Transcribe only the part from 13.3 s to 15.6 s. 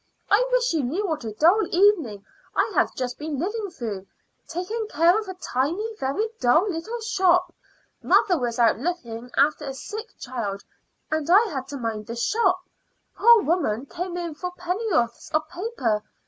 women came in for penn'orths of